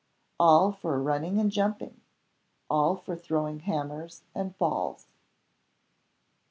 All 0.39 0.71
for 0.71 0.99
running 0.99 1.37
and 1.37 1.51
jumping 1.51 2.01
all 2.71 2.95
for 2.95 3.15
throwing 3.15 3.59
hammers 3.59 4.23
and 4.33 4.57
balls. 4.57 5.05